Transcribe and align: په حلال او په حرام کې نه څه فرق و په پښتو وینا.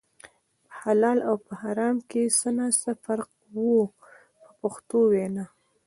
په 0.65 0.69
حلال 0.81 1.19
او 1.29 1.35
په 1.45 1.53
حرام 1.61 1.97
کې 2.09 2.21
نه 2.57 2.65
څه 2.81 2.91
فرق 3.03 3.29
و 3.55 3.75
په 4.41 4.49
پښتو 4.59 4.97
وینا. 5.11 5.45